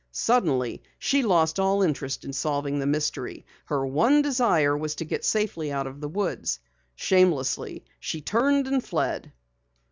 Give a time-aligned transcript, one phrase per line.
[0.11, 3.45] Suddenly she lost all interest in solving the mystery.
[3.65, 6.59] Her one desire was to get safely out of the woods.
[6.95, 9.31] Shamelessly, she turned and fled.